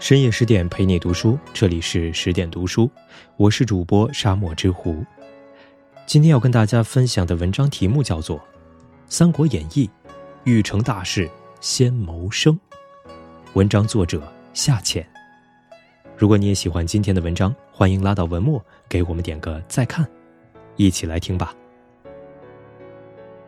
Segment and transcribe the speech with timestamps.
[0.00, 2.90] 深夜十点陪你读书，这里是十点读书，
[3.36, 5.04] 我是主播沙漠之狐。
[6.06, 8.38] 今天要跟大家分享的文章题目叫做
[9.10, 9.86] 《三国演义》，
[10.44, 11.28] 欲成大事
[11.60, 12.58] 先谋生。
[13.52, 15.06] 文章作者夏浅。
[16.16, 20.08] 如果你也喜欢今天的文章，欢迎拉到文末给我们点个再看，
[20.76, 21.54] 一起来听吧。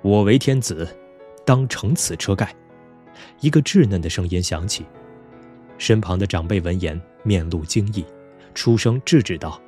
[0.03, 0.87] 我为天子，
[1.47, 2.55] 当乘此车盖。
[3.41, 4.85] 一个稚嫩的声音响起。
[5.79, 8.05] 身旁的长辈闻言，面露惊异，
[8.55, 9.61] 出声制止道：“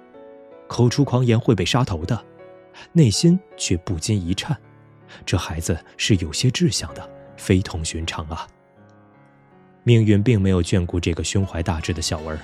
[0.69, 2.25] 口出狂言会被杀头的。”
[2.93, 4.57] 内心却不禁一颤，
[5.25, 8.47] 这孩子是有些志向的，非同寻常啊。
[9.85, 12.37] 命运并没有眷顾这个胸怀大志的小儿，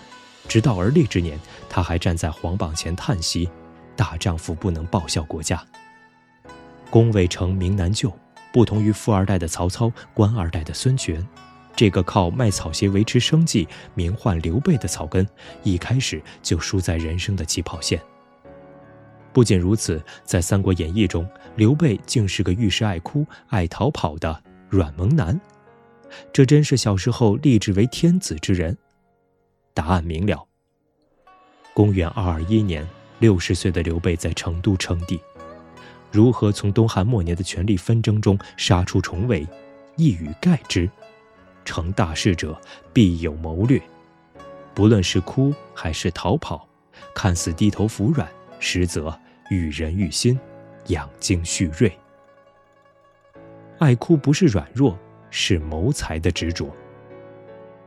[0.47, 1.37] 直到而立之年，
[1.69, 3.51] 他还站在皇榜前叹息
[3.97, 5.65] ：“大丈夫不能报效国家。”
[6.91, 8.13] 功未成名难就，
[8.53, 11.27] 不同于富二代的曹操，官二代的孙权。
[11.75, 15.27] 这个靠卖草鞋维持生计、名唤刘备的草根，
[15.63, 18.01] 一开始就输在人生的起跑线。
[19.33, 25.41] 不仅如此，在《三国演义》中，刘备竟是个遇事爱哭、爱逃跑的软萌男。
[26.33, 28.77] 这真是小时候立志为天子之人？
[29.73, 30.45] 答案明了。
[31.73, 32.87] 公元二二一年，
[33.21, 35.21] 六十岁的刘备在成都称帝，
[36.11, 39.47] 如何从东汉末年的权力纷争中杀出重围，
[39.97, 40.91] 一语盖之。
[41.71, 42.61] 成大事者
[42.93, 43.81] 必有谋略，
[44.75, 46.69] 不论是哭还是逃跑，
[47.15, 49.17] 看似低头服软，实则
[49.51, 50.37] 育人育心，
[50.89, 51.97] 养精蓄锐。
[53.79, 54.99] 爱哭不是软弱，
[55.31, 56.75] 是谋才的执着。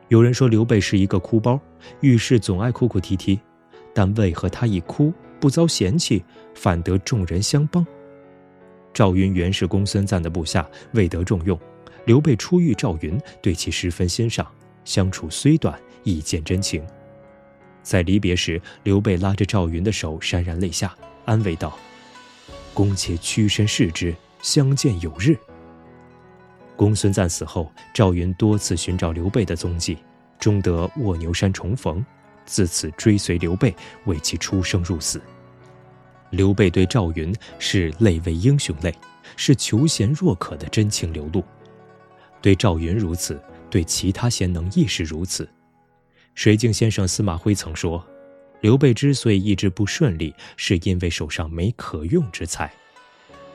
[0.08, 1.60] 有人说刘备是一个哭包，
[2.00, 3.38] 遇事总爱哭哭啼啼，
[3.94, 6.24] 但为何他一哭不遭嫌弃，
[6.56, 7.86] 反得众人相帮？
[8.94, 11.60] 赵云原是公孙瓒的部下，未得重用。
[12.06, 14.46] 刘备初遇赵云，对其十分欣赏，
[14.84, 16.86] 相处虽短，亦见真情。
[17.82, 21.78] 在离别时，刘备拉着赵云的手，潸然泪下，安慰道
[22.74, 25.38] ：“公且屈身视之，相见有日。”
[26.76, 29.98] 公孙瓒死后，赵云多次寻找刘备的踪迹，
[30.40, 32.06] 终得卧牛山重逢，
[32.46, 33.74] 自此追随刘备，
[34.06, 35.22] 为其出生入死。
[36.32, 38.94] 刘备对赵云是泪为英雄泪，
[39.38, 41.44] 是求贤若渴的真情流露。
[42.44, 45.48] 对赵云如此，对其他贤能亦是如此。
[46.36, 48.06] 水镜先生司马徽曾说
[48.60, 52.70] ：“刘备之所以一直不顺利，是因为手上没可用之才。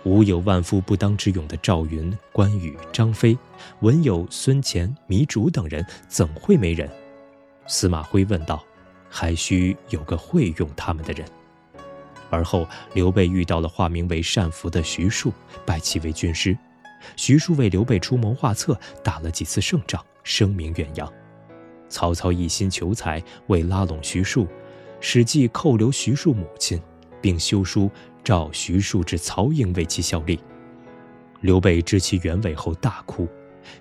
[0.04, 3.37] 无有万夫不当之勇的赵云、关羽、张飞，
[3.81, 6.88] 文有孙乾、糜竺等人，怎会没人？”
[7.69, 8.65] 司马徽问道
[9.10, 11.28] ：“还需有个会用他们的人。”
[12.31, 15.31] 而后，刘备遇到了化名为单福的徐庶，
[15.66, 16.56] 拜其为军师。
[17.16, 21.12] 徐庶为刘备出谋划策，打了几次胜仗，声名远扬。
[21.88, 24.47] 曹操一心求财，为拉拢徐庶，
[25.00, 26.81] 史记扣留徐庶母亲，
[27.20, 27.91] 并修书
[28.22, 30.38] 召徐庶至曹营为其效力。
[31.41, 33.26] 刘备知其原委后大哭，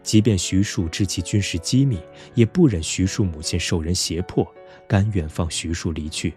[0.04, 2.00] 即便徐庶知其军事机密，
[2.34, 4.48] 也不忍徐庶母亲受人胁迫，
[4.88, 6.34] 甘愿放徐庶离去。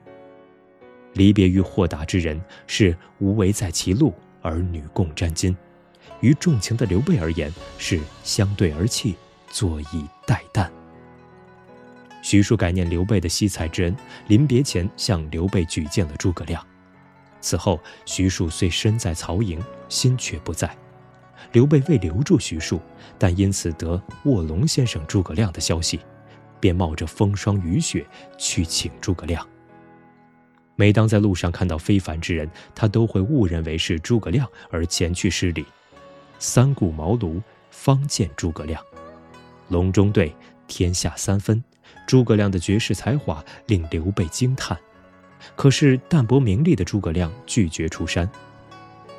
[1.13, 5.55] 离别于豁达之人，是无为在其路，儿女共沾巾。
[6.21, 9.17] 于重情的刘备而言，是相对而泣，
[9.49, 10.69] 坐以待旦。
[12.23, 13.97] 徐庶感念刘备的惜才之恩，
[14.29, 16.65] 临别前向刘备举荐了诸葛亮。
[17.41, 20.77] 此后，徐庶虽身在曹营，心却不在。
[21.53, 22.79] 刘备为留住徐庶，
[23.19, 26.01] 但因此得卧龙先生诸葛亮的消息，
[26.61, 28.07] 便冒着风霜雨雪
[28.37, 29.45] 去请诸葛亮。
[30.77, 35.65] 每当在路上看到非凡之人，他都会误认为是诸葛亮而前去施礼。
[36.41, 37.41] 三顾茅庐，
[37.71, 38.83] 方见诸葛亮。
[39.69, 40.35] 隆中对，
[40.67, 41.63] 天下三分。
[42.07, 44.77] 诸葛亮的绝世才华令刘备惊叹。
[45.55, 48.29] 可是淡泊名利的诸葛亮拒绝出山。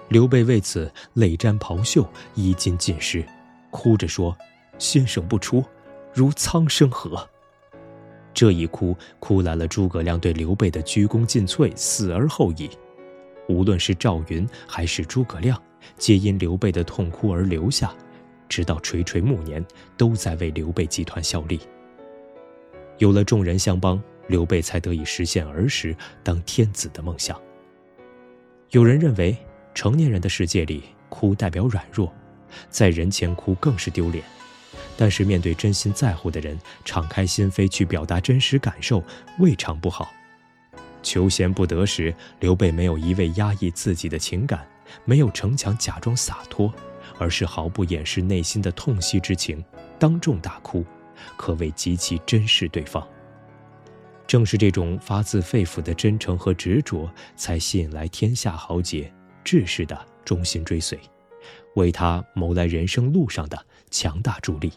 [0.09, 3.23] 刘备为此泪沾袍袖，衣襟尽湿，
[3.69, 4.35] 哭着说
[4.79, 5.63] ：“先生不出，
[6.13, 7.29] 如苍生何？”
[8.33, 12.69] 这一哭，哭来了诸葛亮对刘备的鞠躬尽瘁，死而后已。
[13.47, 15.61] 无论是赵云还是诸葛亮。
[15.97, 17.93] 皆因刘备的痛哭而留下，
[18.49, 19.65] 直到垂垂暮年，
[19.97, 21.59] 都在为刘备集团效力。
[22.97, 27.39] 有了众人相帮，刘备才得以实现儿时当天子的梦想。
[28.69, 29.35] 有人认为，
[29.73, 32.13] 成年人的世界里，哭代表软弱，
[32.69, 34.23] 在人前哭更是丢脸。
[34.95, 39.03] 但是面对真心在乎的人，敞开心扉去表达真实感受，
[39.39, 40.11] 未尝不好。
[41.01, 44.65] 求贤不得时，刘备没有一味压抑自己的情感。
[45.05, 46.73] 没有逞强假装洒脱，
[47.17, 49.63] 而是毫不掩饰内心的痛惜之情，
[49.99, 50.85] 当众大哭，
[51.37, 53.07] 可谓极其珍视对方。
[54.27, 59.11] 正是这种发自肺腑的真诚和执着，才吸引来天下豪杰
[59.43, 60.97] 志士的忠心追随，
[61.75, 64.71] 为他谋来人生路上的强大助力。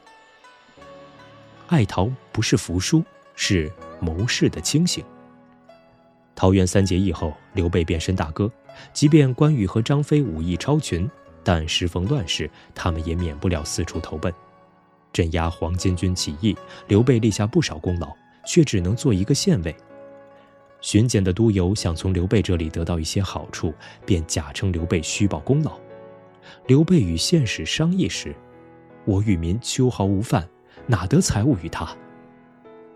[1.68, 3.02] 爱桃不是服输，
[3.36, 5.04] 是谋士的清醒。
[6.34, 8.50] 桃园三结义后，刘备变身大哥，
[8.92, 11.08] 即便关羽和张飞武艺超群，
[11.42, 14.32] 但时逢乱世，他们也免不了四处投奔。
[15.12, 16.56] 镇压黄巾军起义，
[16.88, 18.12] 刘备立下不少功劳，
[18.46, 19.74] 却只能做一个县尉。
[20.80, 23.72] 巡检的督邮想从刘备这里得到一些好处，
[24.04, 25.78] 便假称刘备虚报功劳。
[26.66, 28.34] 刘备与县使商议时，
[29.04, 30.46] 我与民秋毫无犯，
[30.86, 31.96] 哪得财物与他？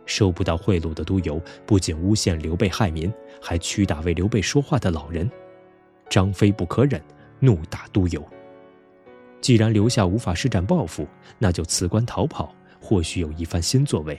[0.05, 5.31] 收不到贿赂的督邮不仅诬陷刘备害民，还屈打为刘备说话的老人。
[6.09, 7.03] 张飞不可忍，
[7.41, 8.25] 怒打督邮。
[9.41, 11.07] 既然留下无法施展抱负，
[11.39, 14.19] 那就辞官逃跑，或许有一番新作为。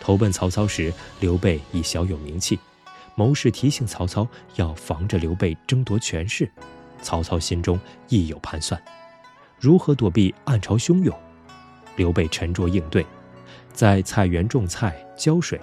[0.00, 2.58] 投奔曹操时，刘备已小有名气，
[3.14, 4.26] 谋士提醒曹操
[4.56, 6.50] 要防着刘备争夺权势，
[7.00, 8.80] 曹操心中亦有盘算，
[9.58, 11.14] 如何躲避暗潮汹涌？
[11.96, 13.04] 刘备沉着应对，
[13.72, 15.60] 在菜园种菜浇水，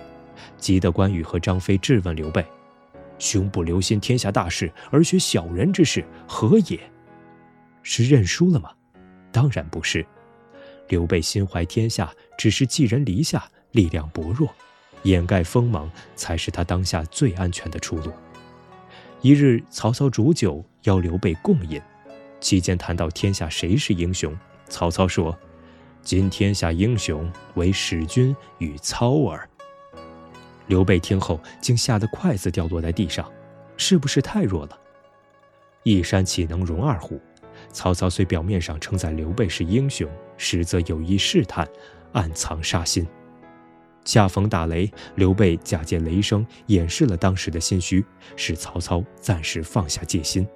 [0.57, 2.43] 急得关羽和张飞质问刘备
[3.21, 6.79] ：“兄不留心天下大事，而学小人之事，何也？”
[7.83, 8.71] 是认输了吗？
[9.31, 10.03] 当然不是。
[10.89, 14.49] 刘备心怀天下，只是寄人篱下，力量薄弱，
[15.03, 18.11] 掩盖锋芒才是他当下最安全的出路。
[19.21, 21.79] 一日，曹操煮酒邀刘备共饮，
[22.39, 24.35] 期间谈到天下谁是英雄，
[24.67, 25.37] 曹操说
[26.01, 29.47] ：“今天下英雄，唯使君与操耳。”
[30.71, 33.29] 刘备听后，竟吓得筷子掉落在地上，
[33.75, 34.79] 是不是太弱了？
[35.83, 37.19] 一山岂能容二虎？
[37.73, 41.67] 曹操虽表面上称赞刘备是英雄，实则有意试探，
[42.13, 43.05] 暗藏杀心。
[44.05, 48.01] 恰逢打雷，刘备假借雷声掩饰了当时的心虚，
[48.37, 50.47] 使曹操暂时放下戒心。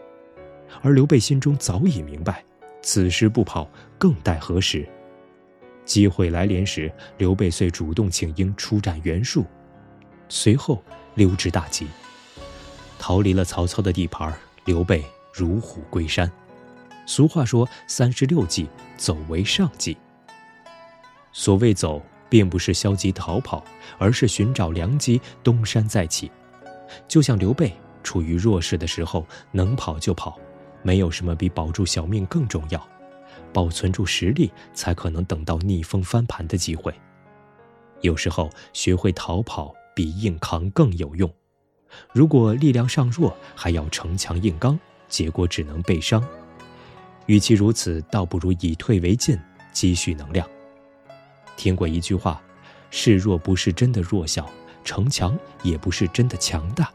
[0.81, 2.41] 而刘备心中早已明白，
[2.81, 4.87] 此时不跑，更待何时？
[5.83, 9.45] 机会来临时，刘备遂主动请缨出战袁术，
[10.29, 10.83] 随后
[11.15, 11.87] 溜之大吉，
[12.97, 14.33] 逃离了曹操的地盘。
[14.65, 16.31] 刘备如虎归山。
[17.05, 18.67] 俗话说：“三十六计，
[18.97, 19.95] 走为上计。”
[21.31, 23.63] 所谓走，并不是消极逃跑，
[23.99, 26.31] 而是寻找良机，东山再起。
[27.07, 27.71] 就像刘备
[28.01, 30.39] 处于弱势的时候，能跑就跑，
[30.81, 32.87] 没有什么比保住小命更重要。
[33.53, 36.91] 保存住实力，才可能等到逆风翻盘的机会。
[38.01, 41.33] 有时候，学会逃跑比硬扛更有用。
[42.13, 44.77] 如果力量尚弱，还要逞强硬刚，
[45.07, 46.23] 结果只能被伤。
[47.25, 49.39] 与其如此，倒不如以退为进，
[49.71, 50.47] 积蓄能量。
[51.57, 52.39] 听过一句话
[52.91, 54.47] ：“示弱不是真的弱小，
[54.83, 56.91] 城墙也不是真的强大。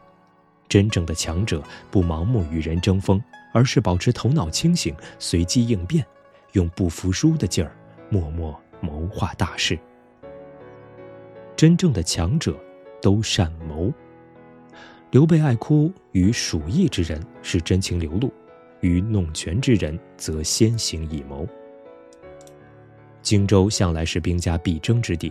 [0.68, 1.60] 真正的强者
[1.90, 3.20] 不盲目与人争锋，
[3.52, 6.06] 而是保持头脑清醒，随机应变，
[6.52, 7.74] 用不服输的劲儿，
[8.08, 9.76] 默默谋划大事。
[11.56, 12.56] 真正的强者
[13.00, 13.92] 都善谋。
[15.10, 18.32] 刘备爱哭，与鼠疫之人是真情流露。”
[18.80, 21.46] 与弄权之人，则先行以谋。
[23.20, 25.30] 荆州向来是兵家必争之地，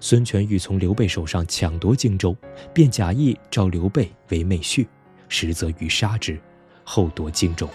[0.00, 2.36] 孙权欲从刘备手上抢夺荆州，
[2.74, 4.86] 便假意召刘备为妹婿，
[5.30, 6.38] 实则欲杀之，
[6.84, 7.66] 后夺荆州。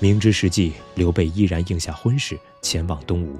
[0.00, 3.38] 明知是计，刘备依然应下婚事，前往东吴。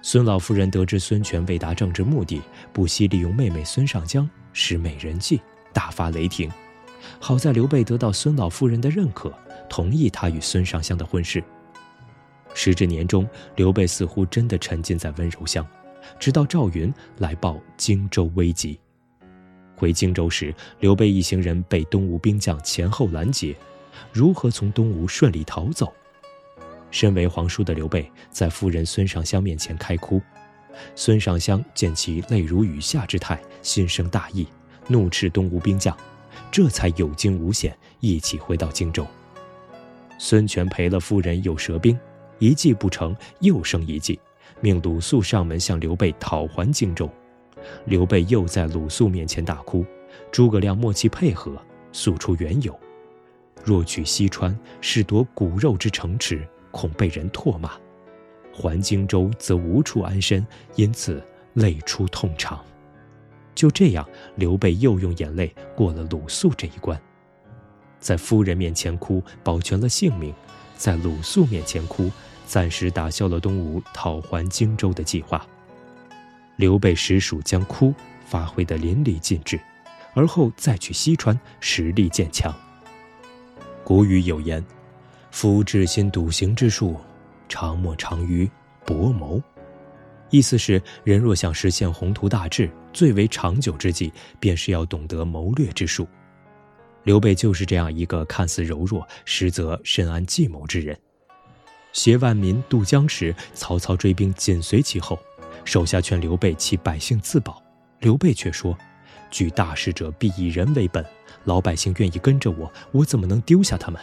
[0.00, 2.40] 孙老夫人得知孙权为达政治目的，
[2.72, 5.40] 不惜利用妹妹孙尚香使美人计，
[5.72, 6.50] 大发雷霆。
[7.18, 9.32] 好在刘备得到孙老夫人的认可。
[9.68, 11.44] 同意他与孙尚香的婚事。
[12.54, 15.66] 时至年中，刘备似乎真的沉浸在温柔乡，
[16.18, 18.80] 直到赵云来报荆州危急。
[19.76, 23.54] 回荆州时，刘备一行人被东吴兵将前后拦截，
[24.10, 25.92] 如何从东吴顺利逃走？
[26.90, 30.20] 身为皇叔的刘备在夫人孙尚香面前开哭，
[30.94, 34.46] 孙尚香见其泪如雨下之态，心生大义，
[34.86, 35.96] 怒斥东吴兵将，
[36.50, 39.06] 这才有惊无险，一起回到荆州。
[40.18, 41.98] 孙权赔了夫人，又折兵，
[42.38, 44.18] 一计不成，又生一计，
[44.60, 47.08] 命鲁肃上门向刘备讨还荆州。
[47.84, 49.84] 刘备又在鲁肃面前大哭，
[50.32, 51.60] 诸葛亮默契配合，
[51.92, 52.78] 诉出缘由：
[53.62, 57.70] 若取西川，是夺骨肉之城池，恐被人唾骂；
[58.52, 60.46] 还荆州，则无处安身，
[60.76, 61.22] 因此
[61.54, 62.64] 泪出痛肠。
[63.54, 67.00] 就这样，刘备又用眼泪过了鲁肃这一关。
[67.98, 70.32] 在夫人面前哭，保全了性命；
[70.76, 72.10] 在鲁肃面前哭，
[72.46, 75.44] 暂时打消了东吴讨还荆州的计划。
[76.54, 77.92] 刘备实属将哭
[78.24, 79.60] 发挥得淋漓尽致，
[80.14, 82.54] 而后再去西川，实力渐强。
[83.82, 84.64] 古语有言
[85.30, 86.96] ：“夫至心笃行之术，
[87.48, 88.50] 常莫长于
[88.84, 89.40] 博谋。”
[90.30, 96.06] 意思是，人若想实现宏图大志，最为长久之计，便是要懂得谋略之术。
[97.04, 100.94] 刘备就是这样一个看似柔弱，实则深谙计谋之人。
[101.94, 105.18] 携万民渡江时，曹操追兵紧随其后，
[105.64, 107.62] 手下劝刘备弃百姓自保，
[108.00, 108.76] 刘备却说
[109.30, 111.02] ：“举大事者必以人为本，
[111.44, 113.98] 老百姓愿意跟着我，我怎么能丢下他们？”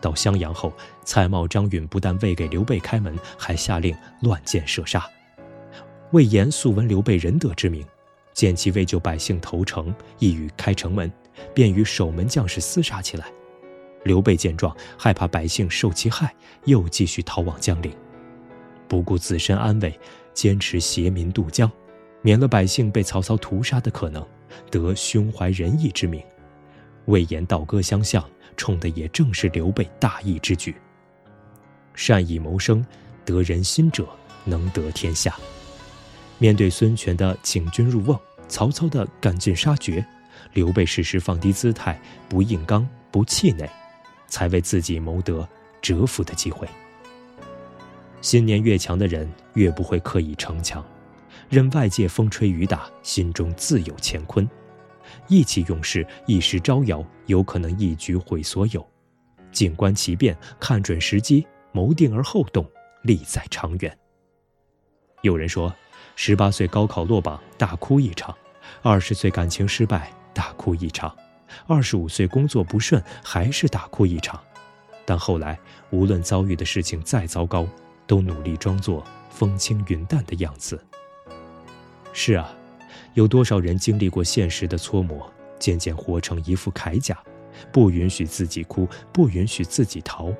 [0.00, 0.72] 到襄阳后，
[1.04, 5.04] 蔡瑁、张允不但未给刘备开门，还下令乱箭射杀。
[6.12, 7.84] 魏延素闻刘备仁德之名，
[8.32, 11.12] 见其为救百姓投诚，意欲开城门，
[11.54, 13.26] 便与守门将士厮杀起来。
[14.04, 17.92] 刘备见状，害怕百姓受其害，又继续逃往江陵，
[18.86, 19.98] 不顾自身安危，
[20.32, 21.70] 坚持携民渡江，
[22.22, 24.24] 免了百姓被曹操屠杀的可能，
[24.70, 26.22] 得胸怀仁义之名。
[27.08, 28.22] 魏延倒戈相向，
[28.56, 30.74] 冲的也正是刘备大义之举。
[31.94, 32.84] 善以谋生，
[33.24, 34.06] 得人心者，
[34.44, 35.34] 能得天下。
[36.38, 40.04] 面对孙权的请君入瓮，曹操的赶尽杀绝，
[40.52, 43.68] 刘备适时放低姿态，不硬刚，不气馁，
[44.26, 45.48] 才为自己谋得
[45.80, 46.68] 折服的机会。
[48.20, 50.84] 信念越强的人，越不会刻意逞强，
[51.48, 54.48] 任外界风吹雨打，心中自有乾坤。
[55.28, 58.86] 意气用事，一时招摇，有可能一举毁所有。
[59.50, 62.64] 静观其变，看准时机，谋定而后动，
[63.02, 63.98] 利在长远。
[65.22, 65.74] 有人说。
[66.20, 68.34] 十八岁高考落榜，大哭一场；
[68.82, 71.14] 二十岁感情失败，大哭一场；
[71.68, 74.42] 二十五岁工作不顺，还是大哭一场。
[75.06, 75.56] 但后来，
[75.90, 77.64] 无论遭遇的事情再糟糕，
[78.04, 80.84] 都努力装作风轻云淡的样子。
[82.12, 82.52] 是啊，
[83.14, 87.18] 有多少人经历过现实的搓磨，渐渐活成一副铠甲，
[87.72, 90.32] 不允许自己哭，不允许自己逃，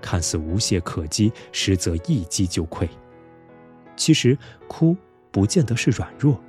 [0.00, 2.88] 看似无懈可击，实则一击就溃。
[3.96, 4.36] 其实，
[4.66, 4.96] 哭。
[5.30, 6.40] 不见得是软弱，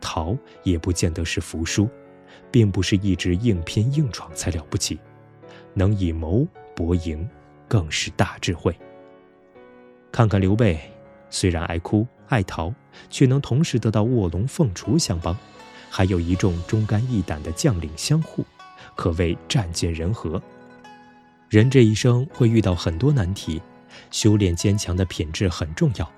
[0.00, 1.88] 逃也不见得是服输，
[2.52, 4.98] 并不是一直硬拼硬闯才了不起，
[5.74, 7.28] 能以谋博赢，
[7.66, 8.74] 更是大智慧。
[10.12, 10.78] 看看刘备，
[11.30, 12.72] 虽然爱哭爱逃，
[13.10, 15.36] 却能同时得到卧龙凤雏相帮，
[15.90, 18.44] 还有一众忠肝义胆的将领相护，
[18.94, 20.40] 可谓战尽人和。
[21.48, 23.60] 人这一生会遇到很多难题，
[24.10, 26.10] 修炼坚强的品质很重要。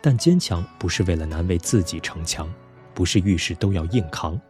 [0.00, 2.52] 但坚强不是为了难为自己逞强，
[2.92, 4.40] 不是遇事都要硬扛，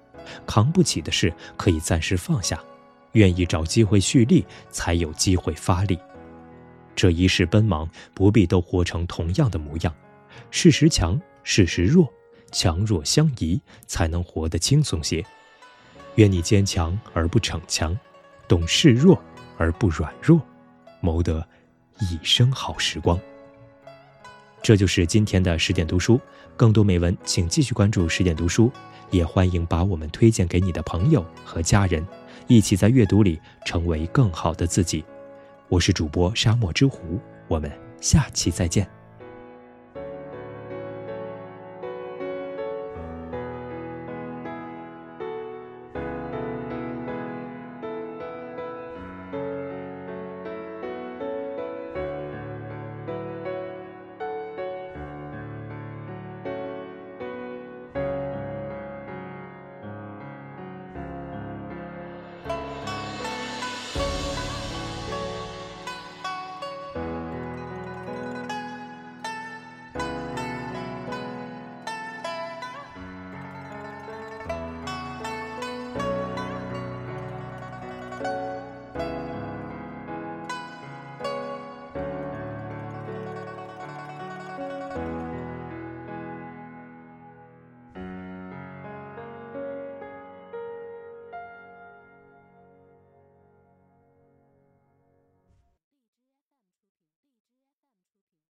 [0.46, 2.58] 扛不起的事可以暂时放下，
[3.12, 5.98] 愿意找机会蓄力，才有机会发力。
[6.94, 9.94] 这一世奔忙，不必都活成同样的模样，
[10.50, 12.12] 事时强，事时弱，
[12.50, 15.24] 强弱相宜，才能活得轻松些。
[16.16, 17.96] 愿你坚强而不逞强，
[18.48, 19.22] 懂示弱
[19.56, 20.40] 而不软弱，
[21.00, 21.46] 谋得
[22.00, 23.16] 一生好时光。
[24.60, 26.20] 这就是今天的十点读书，
[26.56, 28.68] 更多美文请继续关注十点读书，
[29.12, 32.04] 也欢迎把我们推荐给你的朋友和家人，
[32.48, 35.04] 一起在阅读里成为更好的自己。
[35.68, 38.90] 我是主播沙漠之狐，我们下期再见。